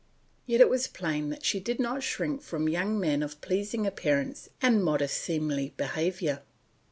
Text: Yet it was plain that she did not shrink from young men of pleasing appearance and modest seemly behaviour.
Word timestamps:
Yet 0.47 0.61
it 0.61 0.67
was 0.67 0.87
plain 0.87 1.29
that 1.29 1.45
she 1.45 1.59
did 1.59 1.79
not 1.79 2.01
shrink 2.01 2.41
from 2.41 2.67
young 2.67 2.99
men 2.99 3.21
of 3.21 3.39
pleasing 3.39 3.85
appearance 3.85 4.49
and 4.59 4.83
modest 4.83 5.15
seemly 5.15 5.75
behaviour. 5.77 6.41